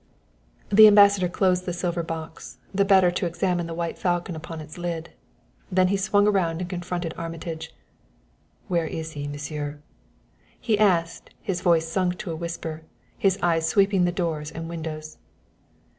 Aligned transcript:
The 0.71 0.87
Ambassador 0.87 1.29
closed 1.29 1.65
the 1.67 1.73
silver 1.73 2.01
box 2.01 2.57
the 2.73 2.83
better 2.83 3.11
to 3.11 3.27
examine 3.27 3.67
the 3.67 3.73
white 3.75 3.99
falcon 3.99 4.35
upon 4.35 4.59
its 4.59 4.79
lid. 4.79 5.11
Then 5.71 5.89
he 5.89 5.95
swung 5.95 6.25
about 6.25 6.59
and 6.59 6.67
confronted 6.67 7.13
Armitage. 7.19 7.71
"Where 8.67 8.87
is 8.87 9.11
he, 9.11 9.27
Monsieur?" 9.27 9.79
he 10.59 10.79
asked, 10.79 11.29
his 11.39 11.61
voice 11.61 11.87
sunk 11.87 12.17
to 12.17 12.31
a 12.31 12.35
whisper, 12.35 12.81
his 13.15 13.37
eyes 13.43 13.67
sweeping 13.69 14.05
the 14.05 14.11
doors 14.11 14.49
and 14.49 14.67
windows. 14.67 15.19